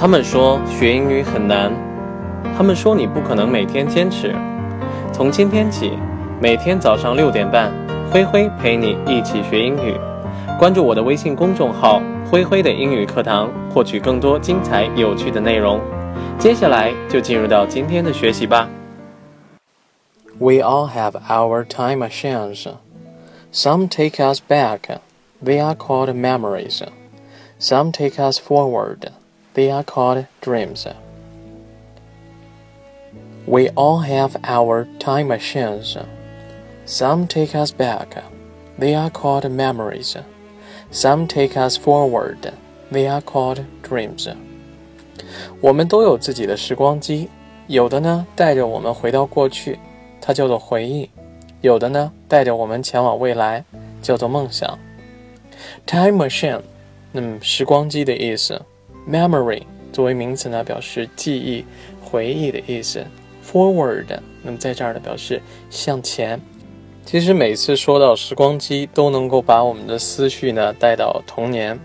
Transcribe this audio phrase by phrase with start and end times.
[0.00, 1.72] 他们说学英语很难，
[2.56, 4.32] 他们说你不可能每天坚持。
[5.12, 5.98] 从今天起，
[6.40, 7.72] 每天早上六点半，
[8.08, 9.98] 灰灰陪你一起学英语。
[10.56, 12.00] 关注我的微信公众号
[12.30, 15.80] “灰灰的英语课堂”，获取更多精彩有趣的内容。
[16.38, 18.68] 接下来就进入到今天的学习吧。
[20.38, 22.68] We all have our time machines.
[23.52, 25.00] Some take us back.
[25.44, 26.82] They are called memories.
[27.58, 29.08] Some take us forward.
[29.57, 30.87] They are called dreams.
[33.45, 35.97] We all have our time machines.
[36.85, 38.23] Some take us back.
[38.79, 40.15] They are called memories.
[40.91, 42.53] Some take us forward.
[42.91, 44.33] They are called dreams.
[45.61, 47.29] 我们都有自己的时光机，
[47.67, 49.79] 有的呢带着我们回到过去，
[50.21, 51.09] 它叫做回忆；
[51.61, 53.63] 有的呢带着我们前往未来，
[54.01, 54.77] 叫做梦想。
[55.85, 56.61] Time machine，
[57.11, 58.61] 那么时光机的意思。
[59.10, 59.62] Memory
[59.92, 61.64] 作为名词呢，表示记忆、
[62.02, 63.04] 回忆的意思。
[63.44, 64.04] Forward，
[64.42, 66.38] 那么在这儿呢，表示向前。
[67.04, 71.78] 其实每次说到时光机，都能够把我们的思绪呢带到童年。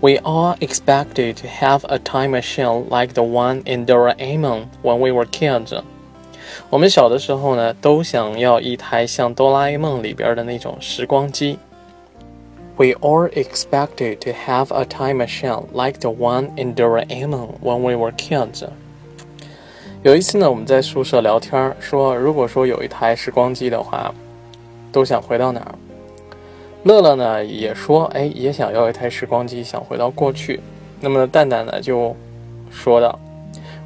[0.00, 5.12] We all expected to have a time machine like the one in Doraemon when we
[5.12, 5.80] were kids。
[6.70, 11.58] 我们小的时候呢，都想要一台像哆啦 A 梦里边的那种时光机。
[12.78, 18.12] We all expected to have a time machine like the one in Doraemon when we were
[18.12, 18.66] kids.
[20.02, 24.14] 有一次呢，我们在宿舍聊天，说如果说有一台时光机的话，
[24.92, 25.74] 都想回到哪儿？
[26.84, 30.60] 乐乐呢也说，哎，也想要一台时光机，想回到过去。
[31.00, 32.14] 那么蛋蛋呢就
[32.70, 33.18] 说道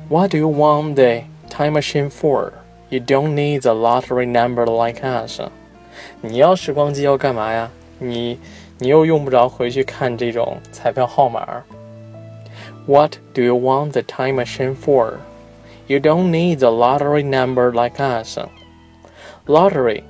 [0.08, 2.50] ：“What do you want the time machine for?
[2.88, 5.40] You don't need the lottery number like us.”
[6.20, 7.70] 你要时光机要干嘛呀？
[7.99, 8.39] 你
[8.79, 11.63] 你又用不着回去看这种彩票号码。
[12.85, 15.13] What do you want the time machine for?
[15.87, 18.37] You don't need the lottery number like us.
[19.45, 20.03] Lottery,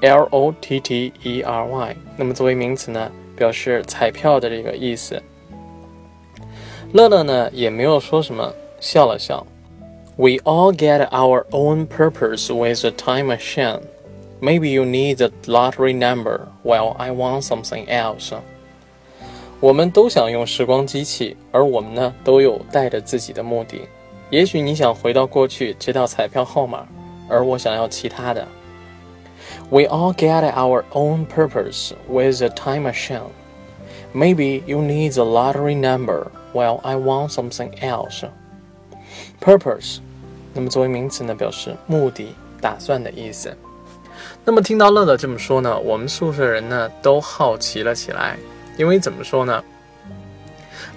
[0.00, 1.96] L-O-T-T-E-R-Y。
[2.16, 5.22] 那么作为名词呢，表示彩票的这个意思。
[6.92, 9.46] 乐乐呢也没有说什么，笑了笑。
[10.16, 13.80] We all get our own purpose with a time machine.
[14.40, 18.34] Maybe you need the lottery number while I want something else.
[19.60, 23.88] 我们都想用时光机器，而我们呢都有带着自己的目的。
[24.30, 26.86] 也许你想回到过去知道彩票号码，
[27.28, 28.46] 而我想要其他的。
[29.70, 33.30] We all get our own purpose with a time machine.
[34.12, 38.24] Maybe you need the lottery number while I want something else.
[39.40, 39.98] Purpose，
[40.52, 43.56] 那么作为名词呢，表示目的、打算的意思。
[44.43, 48.37] 那么听到乐乐这么说呢，我们宿舍人呢都好奇了起来，
[48.77, 49.63] 因为怎么说呢？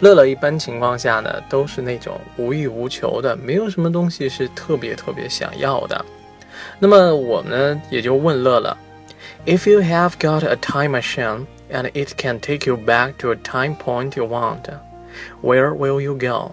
[0.01, 6.05] 乐乐一般情况下呢都是那种无欲无求的，没有什么东西是特别特别想要的。
[6.79, 8.77] 那么我们也就问乐乐
[9.47, 13.77] ：If you have got a time machine and it can take you back to a time
[13.77, 14.63] point you want,
[15.43, 16.53] where will you go？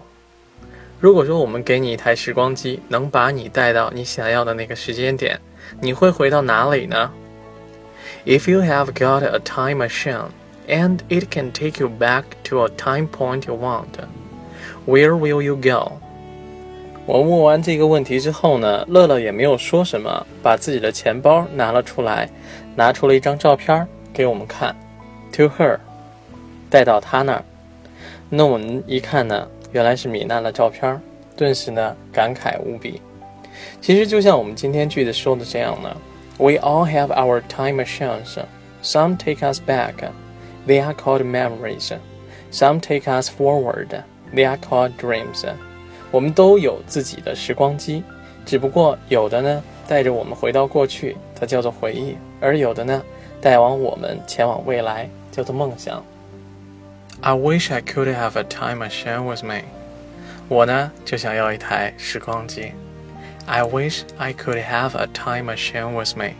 [0.99, 5.39] 如果说我们给你一台时光机，能把你带到你想要的那个时间点。
[5.79, 7.09] 你会回到哪里呢
[8.25, 10.25] ？If you have got a time machine
[10.67, 13.85] and it can take you back to a time point you want,
[14.85, 15.93] where will you go？
[17.05, 22.29] 我问完这个问题之后呢，乐乐也没有说什么，把自己的钱包拿了出来，
[22.75, 24.75] 拿出了一张照片给我们看
[25.31, 25.77] ，to her，
[26.69, 27.45] 带到他那儿。
[28.29, 30.99] 那我们一看呢，原来是米娜的照片，
[31.35, 33.01] 顿时呢感慨无比。
[33.81, 35.95] 其实就像我们今天句子说的这样呢
[36.37, 38.37] ，We all have our time machines.
[38.81, 39.95] Some take us back.
[40.65, 41.91] They are called memories.
[42.51, 43.87] Some take us forward.
[44.33, 45.45] They are called dreams.
[46.11, 48.03] 我们都有自己的时光机，
[48.45, 53.03] 只不过有的呢带着我们回到过去，它叫做回忆；而有的呢
[53.41, 56.03] 带往我们前往未来，叫做梦想。
[57.21, 59.63] I wish I could have a time machine with me.
[60.47, 62.71] 我呢就想要一台时光机。
[63.45, 66.31] I wish I could have a time machine with me。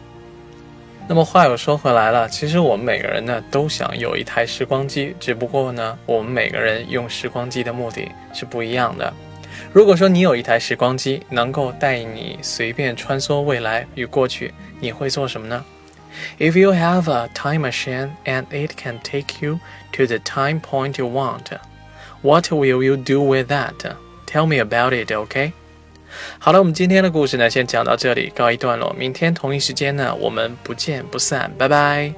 [1.08, 9.12] 那么话又说回来了，其实我们每个人呢都想有一台时光机，只不过呢，我们每个人用时光机的目的是不一样的。
[9.74, 15.66] 如果说你有一台时光机，能够带你随便穿梭未来与过去，你会做什么呢
[16.39, 19.61] ？If you have a time machine and it can take you
[19.93, 21.59] to the time point you want,
[22.23, 23.97] what will you do with that?
[24.27, 25.53] Tell me about it, okay?
[26.39, 28.95] 好了，我们今天的故事呢，先讲到这里，告一段落。
[28.99, 32.15] 明天同一时间呢，我们不见不散，拜拜。